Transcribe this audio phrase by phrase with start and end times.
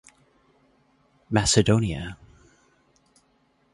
[1.37, 2.17] Macedonia.